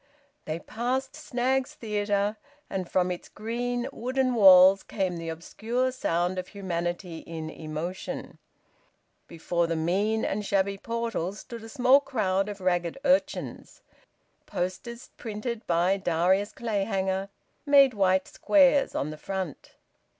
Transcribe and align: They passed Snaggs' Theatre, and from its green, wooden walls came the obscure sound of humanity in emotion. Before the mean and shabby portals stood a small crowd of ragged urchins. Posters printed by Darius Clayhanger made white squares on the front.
They 0.45 0.57
passed 0.57 1.15
Snaggs' 1.15 1.75
Theatre, 1.75 2.37
and 2.71 2.89
from 2.89 3.11
its 3.11 3.29
green, 3.29 3.87
wooden 3.93 4.33
walls 4.33 4.81
came 4.81 5.15
the 5.17 5.29
obscure 5.29 5.91
sound 5.91 6.39
of 6.39 6.47
humanity 6.47 7.19
in 7.19 7.51
emotion. 7.51 8.39
Before 9.27 9.67
the 9.67 9.75
mean 9.75 10.25
and 10.25 10.43
shabby 10.43 10.79
portals 10.79 11.41
stood 11.41 11.63
a 11.63 11.69
small 11.69 11.99
crowd 11.99 12.49
of 12.49 12.61
ragged 12.61 12.97
urchins. 13.05 13.83
Posters 14.47 15.11
printed 15.17 15.67
by 15.67 15.97
Darius 15.97 16.51
Clayhanger 16.51 17.29
made 17.67 17.93
white 17.93 18.27
squares 18.27 18.95
on 18.95 19.11
the 19.11 19.17
front. 19.19 19.75